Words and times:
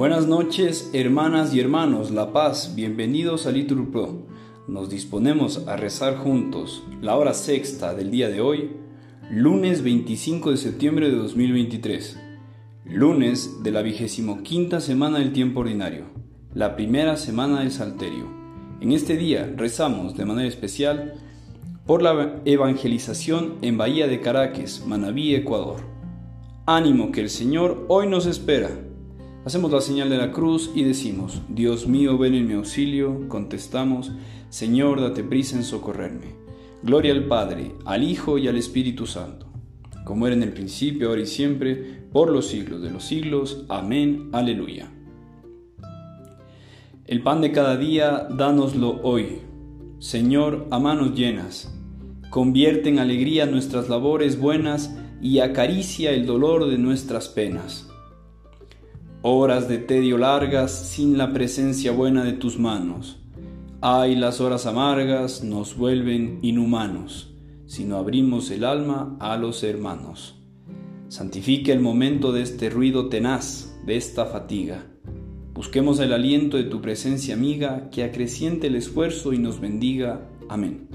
Buenas 0.00 0.26
noches, 0.26 0.88
hermanas 0.94 1.52
y 1.52 1.60
hermanos, 1.60 2.10
La 2.10 2.32
Paz, 2.32 2.74
bienvenidos 2.74 3.46
a 3.46 3.50
Litur 3.50 3.90
Pro. 3.90 4.22
Nos 4.66 4.88
disponemos 4.88 5.68
a 5.68 5.76
rezar 5.76 6.16
juntos 6.16 6.82
la 7.02 7.16
hora 7.16 7.34
sexta 7.34 7.94
del 7.94 8.10
día 8.10 8.30
de 8.30 8.40
hoy, 8.40 8.70
lunes 9.30 9.82
25 9.82 10.52
de 10.52 10.56
septiembre 10.56 11.10
de 11.10 11.16
2023, 11.16 12.18
lunes 12.86 13.62
de 13.62 13.72
la 13.72 13.82
vigésimo 13.82 14.42
quinta 14.42 14.80
semana 14.80 15.18
del 15.18 15.34
tiempo 15.34 15.60
ordinario, 15.60 16.06
la 16.54 16.76
primera 16.76 17.18
semana 17.18 17.60
del 17.60 17.70
Salterio. 17.70 18.24
En 18.80 18.92
este 18.92 19.18
día 19.18 19.52
rezamos 19.54 20.16
de 20.16 20.24
manera 20.24 20.48
especial 20.48 21.12
por 21.84 22.00
la 22.00 22.40
evangelización 22.46 23.56
en 23.60 23.76
Bahía 23.76 24.06
de 24.06 24.22
Caracas, 24.22 24.82
Manabí, 24.86 25.34
Ecuador. 25.34 25.82
Ánimo 26.64 27.12
que 27.12 27.20
el 27.20 27.28
Señor 27.28 27.84
hoy 27.88 28.06
nos 28.06 28.24
espera. 28.24 28.70
Hacemos 29.42 29.72
la 29.72 29.80
señal 29.80 30.10
de 30.10 30.18
la 30.18 30.32
cruz 30.32 30.70
y 30.74 30.84
decimos, 30.84 31.40
Dios 31.48 31.86
mío, 31.86 32.18
ven 32.18 32.34
en 32.34 32.46
mi 32.46 32.52
auxilio. 32.52 33.26
Contestamos, 33.28 34.12
Señor, 34.50 35.00
date 35.00 35.24
prisa 35.24 35.56
en 35.56 35.64
socorrerme. 35.64 36.34
Gloria 36.82 37.14
al 37.14 37.24
Padre, 37.24 37.72
al 37.86 38.02
Hijo 38.02 38.36
y 38.36 38.48
al 38.48 38.58
Espíritu 38.58 39.06
Santo, 39.06 39.46
como 40.04 40.26
era 40.26 40.36
en 40.36 40.42
el 40.42 40.52
principio, 40.52 41.08
ahora 41.08 41.22
y 41.22 41.26
siempre, 41.26 42.02
por 42.12 42.30
los 42.30 42.48
siglos 42.48 42.82
de 42.82 42.90
los 42.90 43.02
siglos. 43.02 43.64
Amén. 43.70 44.28
Aleluya. 44.32 44.92
El 47.06 47.22
pan 47.22 47.40
de 47.40 47.50
cada 47.50 47.78
día, 47.78 48.28
dánoslo 48.30 49.00
hoy. 49.02 49.38
Señor, 50.00 50.66
a 50.70 50.78
manos 50.78 51.14
llenas. 51.14 51.74
Convierte 52.28 52.90
en 52.90 52.98
alegría 52.98 53.46
nuestras 53.46 53.88
labores 53.88 54.38
buenas 54.38 54.94
y 55.22 55.38
acaricia 55.38 56.10
el 56.10 56.26
dolor 56.26 56.68
de 56.68 56.76
nuestras 56.76 57.28
penas 57.28 57.90
Horas 59.22 59.68
de 59.68 59.76
tedio 59.76 60.16
largas 60.16 60.72
sin 60.72 61.18
la 61.18 61.34
presencia 61.34 61.92
buena 61.92 62.24
de 62.24 62.32
tus 62.32 62.58
manos. 62.58 63.18
Ay, 63.82 64.16
las 64.16 64.40
horas 64.40 64.64
amargas 64.64 65.44
nos 65.44 65.76
vuelven 65.76 66.38
inhumanos 66.40 67.30
si 67.66 67.84
no 67.84 67.98
abrimos 67.98 68.50
el 68.50 68.64
alma 68.64 69.18
a 69.20 69.36
los 69.36 69.62
hermanos. 69.62 70.36
Santifica 71.08 71.70
el 71.70 71.80
momento 71.80 72.32
de 72.32 72.40
este 72.40 72.70
ruido 72.70 73.10
tenaz, 73.10 73.78
de 73.84 73.98
esta 73.98 74.24
fatiga. 74.24 74.86
Busquemos 75.52 76.00
el 76.00 76.14
aliento 76.14 76.56
de 76.56 76.64
tu 76.64 76.80
presencia 76.80 77.34
amiga 77.34 77.90
que 77.90 78.04
acreciente 78.04 78.68
el 78.68 78.74
esfuerzo 78.74 79.34
y 79.34 79.38
nos 79.38 79.60
bendiga. 79.60 80.30
Amén. 80.48 80.88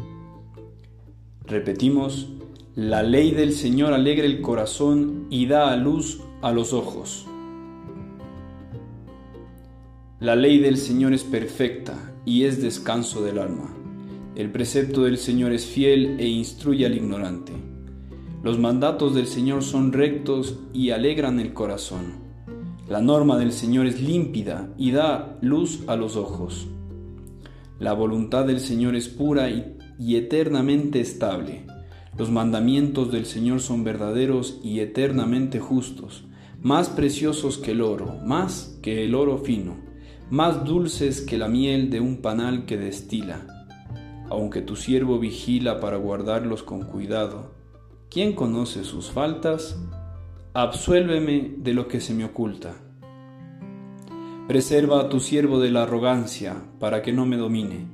Repetimos, 1.45 2.29
la 2.73 3.03
ley 3.03 3.31
del 3.31 3.53
Señor 3.53 3.93
alegra 3.93 4.25
el 4.25 4.41
corazón 4.41 5.27
y 5.29 5.45
da 5.45 5.71
a 5.71 5.75
luz 5.75 6.21
a 6.41 6.51
los 6.51 6.73
ojos. 6.73 7.27
La 10.21 10.38
ley 10.38 10.59
del 10.59 10.77
Señor 10.77 11.11
es 11.11 11.25
perfecta 11.25 12.13
y 12.23 12.45
es 12.45 12.61
descanso 12.61 13.21
del 13.21 13.38
alma. 13.38 13.75
El 14.38 14.49
precepto 14.49 15.03
del 15.03 15.17
Señor 15.17 15.52
es 15.52 15.66
fiel 15.66 16.17
e 16.22 16.25
instruye 16.25 16.85
al 16.85 16.95
ignorante. 16.95 17.52
Los 18.41 18.57
mandatos 18.57 19.13
del 19.13 19.27
Señor 19.27 19.61
son 19.61 19.91
rectos 19.91 20.57
y 20.72 20.91
alegran 20.91 21.41
el 21.41 21.52
corazón. 21.52 22.13
La 22.88 23.02
norma 23.02 23.38
del 23.38 23.52
Señor 23.52 23.88
es 23.88 24.02
límpida 24.02 24.73
y 24.77 24.91
da 24.91 25.38
luz 25.41 25.83
a 25.88 25.97
los 25.97 26.16
ojos. 26.16 26.66
La 27.77 27.91
voluntad 27.91 28.45
del 28.45 28.61
Señor 28.61 28.95
es 28.95 29.09
pura 29.09 29.50
y, 29.50 30.16
eternamente 30.16 31.02
estable. 31.02 31.66
Los 32.17 32.31
mandamientos 32.31 33.11
del 33.11 33.25
Señor 33.25 33.59
son 33.59 33.83
verdaderos 33.83 34.61
y 34.63 34.79
eternamente 34.79 35.59
justos, 35.59 36.23
más 36.61 36.88
preciosos 36.88 37.57
que 37.57 37.72
el 37.72 37.81
oro, 37.81 38.17
más 38.25 38.79
que 38.81 39.03
el 39.03 39.13
oro 39.13 39.39
fino 39.39 39.83
más 40.30 40.66
dulces 40.66 41.22
que 41.22 41.38
la 41.38 41.47
miel 41.47 41.90
de 41.90 42.00
un 42.00 42.18
panal 42.18 42.66
que 42.66 42.78
destila. 42.78 43.46
Aunque 44.30 44.62
tu 44.62 44.75
siervo 44.75 45.19
vigila 45.19 45.80
para 45.80 45.97
guardarlos 45.97 46.63
con 46.63 46.84
cuidado, 46.84 47.53
¿quién 48.09 48.34
conoce 48.34 48.84
sus 48.84 49.12
faltas? 49.12 49.80
Absuélveme 50.53 51.56
de 51.58 51.74
lo 51.74 51.88
que 51.88 52.02
se 52.02 52.13
me 52.13 52.25
oculta. 52.25 52.74
Preserva 54.47 55.02
a 55.02 55.09
tu 55.09 55.19
siervo 55.19 55.59
de 55.59 55.69
la 55.69 55.84
arrogancia, 55.84 56.56
para 56.80 57.02
que 57.02 57.13
no 57.13 57.25
me 57.25 57.38
domine. 57.38 57.88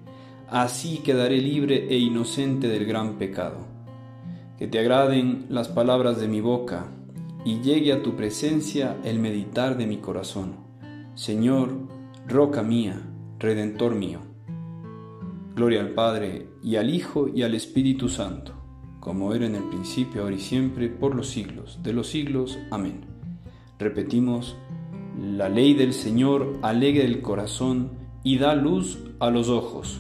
Así 0.50 1.00
quedaré 1.00 1.38
libre 1.38 1.88
e 1.90 1.98
inocente 1.98 2.68
del 2.68 2.86
gran 2.86 3.18
pecado. 3.18 3.68
Que 4.58 4.68
te 4.68 4.80
agraden 4.80 5.46
las 5.50 5.70
palabras 5.70 6.20
de 6.20 6.28
mi 6.28 6.40
boca, 6.40 6.88
y 7.44 7.62
llegue 7.62 7.92
a 7.94 8.04
tu 8.04 8.16
presencia 8.16 8.98
el 9.04 9.20
meditar 9.20 9.78
de 9.78 9.88
mi 9.88 9.98
corazón. 9.98 10.56
Señor, 11.16 11.72
roca 12.28 12.64
mía, 12.64 13.02
redentor 13.40 13.96
mío. 13.96 14.20
Gloria 15.56 15.82
al 15.82 15.90
Padre, 15.90 16.50
y 16.64 16.76
al 16.78 16.90
Hijo, 16.90 17.28
y 17.28 17.44
al 17.44 17.56
Espíritu 17.56 18.10
Santo, 18.10 18.54
como 19.00 19.34
era 19.34 19.46
en 19.46 19.56
el 19.56 19.64
principio, 19.64 20.24
ahora 20.24 20.36
y 20.36 20.40
siempre, 20.40 20.90
por 20.90 21.16
los 21.16 21.30
siglos 21.30 21.80
de 21.84 21.94
los 21.94 22.08
siglos. 22.08 22.58
Amén. 22.70 23.06
Repetimos, 23.80 24.58
la 25.20 25.50
ley 25.50 25.74
del 25.74 25.94
Señor 25.94 26.58
alegra 26.62 27.04
el 27.04 27.22
corazón 27.22 27.92
y 28.24 28.38
da 28.38 28.56
luz 28.56 29.00
a 29.20 29.30
los 29.30 29.50
ojos. 29.50 30.00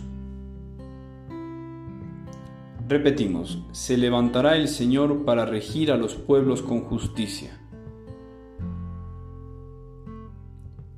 Repetimos, 2.88 3.64
se 3.72 3.98
levantará 3.98 4.58
el 4.58 4.68
Señor 4.68 5.24
para 5.24 5.46
regir 5.46 5.92
a 5.92 5.98
los 5.98 6.16
pueblos 6.16 6.62
con 6.62 6.82
justicia. 6.82 7.61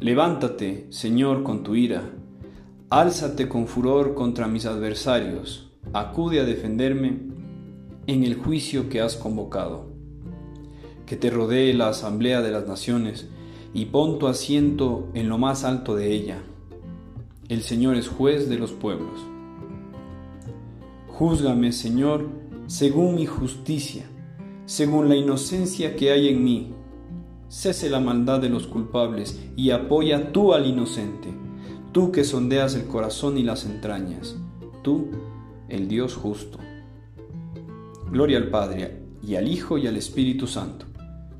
Levántate, 0.00 0.86
Señor, 0.88 1.42
con 1.42 1.62
tu 1.62 1.74
ira, 1.74 2.10
álzate 2.88 3.50
con 3.50 3.66
furor 3.66 4.14
contra 4.14 4.48
mis 4.48 4.64
adversarios, 4.64 5.72
acude 5.92 6.40
a 6.40 6.44
defenderme 6.44 7.18
en 8.06 8.24
el 8.24 8.36
juicio 8.36 8.88
que 8.88 9.02
has 9.02 9.16
convocado. 9.16 9.90
Que 11.04 11.16
te 11.16 11.28
rodee 11.28 11.74
la 11.74 11.90
asamblea 11.90 12.40
de 12.40 12.50
las 12.50 12.66
naciones 12.66 13.28
y 13.74 13.84
pon 13.86 14.18
tu 14.18 14.26
asiento 14.26 15.10
en 15.12 15.28
lo 15.28 15.36
más 15.36 15.64
alto 15.64 15.94
de 15.94 16.10
ella. 16.14 16.38
El 17.50 17.60
Señor 17.60 17.96
es 17.96 18.08
juez 18.08 18.48
de 18.48 18.58
los 18.58 18.72
pueblos. 18.72 19.20
Júzgame, 21.08 21.72
Señor, 21.72 22.26
según 22.68 23.16
mi 23.16 23.26
justicia, 23.26 24.06
según 24.64 25.10
la 25.10 25.16
inocencia 25.16 25.94
que 25.94 26.10
hay 26.10 26.28
en 26.28 26.42
mí 26.42 26.72
cese 27.50 27.90
la 27.90 27.98
maldad 27.98 28.40
de 28.40 28.48
los 28.48 28.68
culpables 28.68 29.44
y 29.56 29.70
apoya 29.70 30.30
tú 30.30 30.54
al 30.54 30.66
inocente, 30.66 31.28
tú 31.90 32.12
que 32.12 32.22
sondeas 32.22 32.76
el 32.76 32.86
corazón 32.86 33.36
y 33.36 33.42
las 33.42 33.66
entrañas, 33.66 34.36
tú, 34.82 35.08
el 35.68 35.88
Dios 35.88 36.14
justo. 36.14 36.58
Gloria 38.08 38.38
al 38.38 38.50
Padre, 38.50 39.02
y 39.22 39.34
al 39.34 39.48
Hijo, 39.48 39.78
y 39.78 39.88
al 39.88 39.96
Espíritu 39.96 40.46
Santo, 40.46 40.86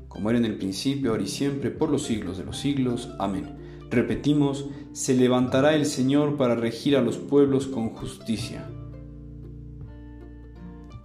como 0.09 0.29
era 0.29 0.37
en 0.37 0.45
el 0.45 0.57
principio, 0.57 1.11
ahora 1.11 1.23
y 1.23 1.27
siempre, 1.27 1.71
por 1.71 1.89
los 1.89 2.03
siglos 2.03 2.37
de 2.37 2.43
los 2.43 2.57
siglos. 2.57 3.09
Amén. 3.17 3.57
Repetimos, 3.89 4.65
se 4.91 5.15
levantará 5.15 5.75
el 5.75 5.85
Señor 5.85 6.35
para 6.35 6.55
regir 6.55 6.97
a 6.97 7.01
los 7.01 7.17
pueblos 7.17 7.67
con 7.67 7.89
justicia. 7.89 8.69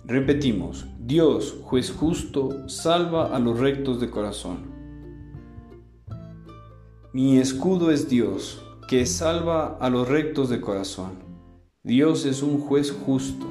Repetimos, 0.04 0.86
Dios, 0.98 1.56
juez 1.62 1.92
justo, 1.92 2.68
salva 2.68 3.34
a 3.34 3.38
los 3.38 3.58
rectos 3.58 4.00
de 4.00 4.10
corazón. 4.10 4.75
Mi 7.16 7.38
escudo 7.38 7.90
es 7.92 8.10
Dios, 8.10 8.62
que 8.88 9.06
salva 9.06 9.78
a 9.80 9.88
los 9.88 10.06
rectos 10.06 10.50
de 10.50 10.60
corazón. 10.60 11.12
Dios 11.82 12.26
es 12.26 12.42
un 12.42 12.60
juez 12.60 12.92
justo. 12.92 13.46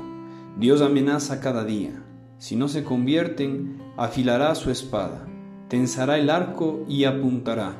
Dios 0.59 0.81
amenaza 0.81 1.39
cada 1.39 1.65
día. 1.65 2.03
Si 2.37 2.55
no 2.55 2.67
se 2.67 2.83
convierten, 2.83 3.81
afilará 3.97 4.53
su 4.53 4.69
espada, 4.69 5.25
tensará 5.67 6.19
el 6.19 6.29
arco 6.29 6.85
y 6.87 7.05
apuntará. 7.05 7.73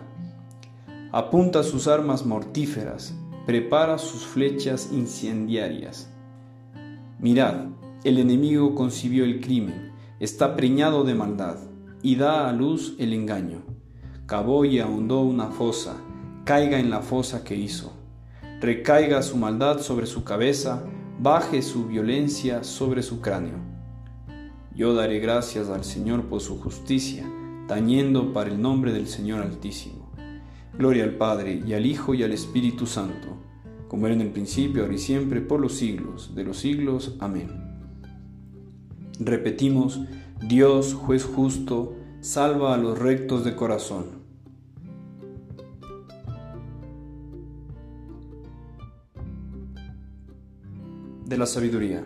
Apunta 1.12 1.62
sus 1.62 1.88
armas 1.88 2.26
mortíferas, 2.26 3.14
prepara 3.46 4.00
sus 4.00 4.26
flechas 4.26 4.90
incendiarias. 4.92 6.12
Mirad, 7.20 7.68
el 8.04 8.18
enemigo 8.18 8.74
concibió 8.74 9.24
el 9.24 9.40
crimen, 9.40 9.92
está 10.20 10.56
preñado 10.56 11.04
de 11.04 11.14
maldad 11.14 11.60
y 12.02 12.16
da 12.16 12.50
a 12.50 12.54
luz 12.54 12.96
el 12.98 13.14
engaño 13.14 13.75
cavó 14.26 14.66
y 14.66 14.80
ahondó 14.80 15.22
una 15.22 15.48
fosa, 15.48 15.98
caiga 16.46 16.80
en 16.80 16.90
la 16.90 17.02
fosa 17.02 17.44
que 17.44 17.56
hizo. 17.56 17.94
Recaiga 18.60 19.22
su 19.22 19.38
maldad 19.38 19.80
sobre 19.80 20.08
su 20.08 20.24
cabeza, 20.24 20.84
baje 21.20 21.62
su 21.62 21.86
violencia 21.86 22.64
sobre 22.64 23.04
su 23.04 23.22
cráneo. 23.22 23.60
Yo 24.76 24.94
daré 24.94 25.20
gracias 25.20 25.70
al 25.70 25.84
Señor 25.84 26.26
por 26.26 26.42
su 26.42 26.60
justicia, 26.60 27.26
tañendo 27.68 28.34
para 28.34 28.50
el 28.50 28.62
nombre 28.62 28.92
del 28.92 29.08
Señor 29.08 29.42
Altísimo. 29.42 30.12
Gloria 30.78 31.04
al 31.04 31.16
Padre, 31.16 31.62
y 31.66 31.74
al 31.74 31.86
Hijo, 31.86 32.14
y 32.14 32.24
al 32.24 32.34
Espíritu 32.34 32.86
Santo, 32.86 33.28
como 33.88 34.08
era 34.08 34.16
en 34.16 34.22
el 34.22 34.32
principio, 34.32 34.82
ahora 34.82 34.96
y 34.96 34.98
siempre, 34.98 35.40
por 35.40 35.60
los 35.62 35.74
siglos 35.76 36.36
de 36.36 36.44
los 36.44 36.58
siglos. 36.58 37.16
Amén. 37.20 37.50
Repetimos, 39.20 40.02
Dios, 40.42 40.94
juez 40.94 41.24
justo, 41.24 41.96
salva 42.26 42.74
a 42.74 42.78
los 42.78 42.98
rectos 42.98 43.46
de 43.46 43.56
corazón. 43.56 44.06
De 51.24 51.38
la 51.38 51.46
sabiduría. 51.46 52.04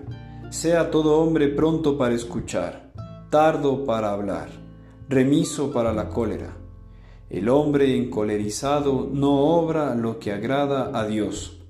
Sea 0.50 0.92
todo 0.92 1.22
hombre 1.22 1.48
pronto 1.48 1.98
para 1.98 2.16
escuchar, 2.16 2.92
tardo 3.30 3.86
para 3.86 4.12
hablar, 4.12 4.50
remiso 5.08 5.72
para 5.72 5.94
la 5.94 6.10
cólera. 6.10 6.58
El 7.30 7.48
hombre 7.48 7.96
encolerizado 7.96 9.10
no 9.10 9.40
obra 9.40 9.96
lo 9.96 10.20
que 10.20 10.34
agrada 10.34 11.00
a 11.00 11.08
Dios. 11.08 11.62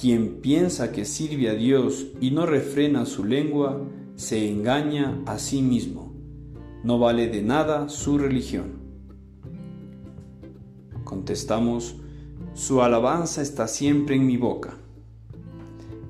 Quien 0.00 0.40
piensa 0.40 0.92
que 0.92 1.04
sirve 1.04 1.50
a 1.50 1.54
Dios 1.54 2.06
y 2.20 2.30
no 2.30 2.46
refrena 2.46 3.06
su 3.06 3.24
lengua, 3.24 3.80
se 4.14 4.48
engaña 4.48 5.20
a 5.26 5.40
sí 5.40 5.62
mismo 5.62 6.05
no 6.86 7.00
vale 7.00 7.26
de 7.26 7.42
nada 7.42 7.88
su 7.88 8.16
religión. 8.16 8.74
Contestamos, 11.02 11.96
su 12.54 12.80
alabanza 12.80 13.42
está 13.42 13.66
siempre 13.66 14.14
en 14.14 14.24
mi 14.24 14.36
boca. 14.36 14.76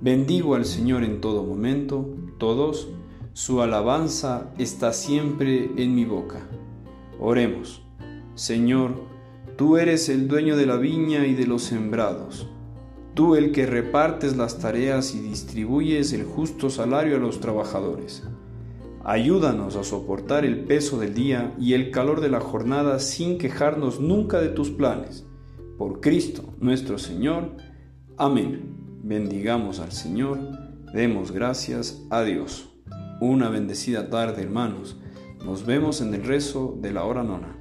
Bendigo 0.02 0.54
al 0.54 0.66
Señor 0.66 1.02
en 1.02 1.22
todo 1.22 1.44
momento, 1.44 2.14
todos, 2.36 2.90
su 3.32 3.62
alabanza 3.62 4.52
está 4.58 4.92
siempre 4.92 5.70
en 5.78 5.94
mi 5.94 6.04
boca. 6.04 6.46
Oremos, 7.18 7.80
Señor, 8.34 8.96
tú 9.56 9.78
eres 9.78 10.10
el 10.10 10.28
dueño 10.28 10.58
de 10.58 10.66
la 10.66 10.76
viña 10.76 11.26
y 11.26 11.32
de 11.32 11.46
los 11.46 11.62
sembrados, 11.62 12.50
tú 13.14 13.34
el 13.34 13.50
que 13.50 13.64
repartes 13.64 14.36
las 14.36 14.58
tareas 14.58 15.14
y 15.14 15.20
distribuyes 15.20 16.12
el 16.12 16.24
justo 16.24 16.68
salario 16.68 17.16
a 17.16 17.18
los 17.18 17.40
trabajadores. 17.40 18.24
Ayúdanos 19.08 19.76
a 19.76 19.84
soportar 19.84 20.44
el 20.44 20.64
peso 20.64 20.98
del 20.98 21.14
día 21.14 21.54
y 21.60 21.74
el 21.74 21.92
calor 21.92 22.20
de 22.20 22.28
la 22.28 22.40
jornada 22.40 22.98
sin 22.98 23.38
quejarnos 23.38 24.00
nunca 24.00 24.40
de 24.40 24.48
tus 24.48 24.70
planes. 24.70 25.24
Por 25.78 26.00
Cristo 26.00 26.42
nuestro 26.58 26.98
Señor. 26.98 27.52
Amén. 28.16 28.74
Bendigamos 29.04 29.78
al 29.78 29.92
Señor, 29.92 30.40
demos 30.92 31.30
gracias 31.30 32.02
a 32.10 32.24
Dios. 32.24 32.68
Una 33.20 33.48
bendecida 33.48 34.10
tarde, 34.10 34.42
hermanos. 34.42 34.96
Nos 35.44 35.64
vemos 35.64 36.00
en 36.00 36.12
el 36.12 36.24
rezo 36.24 36.76
de 36.80 36.92
la 36.92 37.04
hora 37.04 37.22
nona. 37.22 37.55